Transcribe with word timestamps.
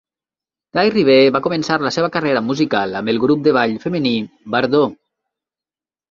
Tairrie 0.75 1.01
B 1.09 1.17
va 1.33 1.41
començar 1.47 1.75
la 1.83 1.91
seva 1.97 2.07
carrera 2.15 2.41
musical 2.45 2.95
amb 2.99 3.11
el 3.13 3.19
grup 3.25 3.43
de 3.49 3.53
ball 3.57 3.75
femení 3.83 4.15
Bardeux. 4.55 4.97